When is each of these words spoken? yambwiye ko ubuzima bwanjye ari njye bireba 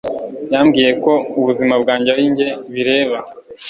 yambwiye 0.53 0.91
ko 1.03 1.11
ubuzima 1.39 1.73
bwanjye 1.81 2.09
ari 2.15 2.23
njye 2.31 2.47
bireba 2.73 3.17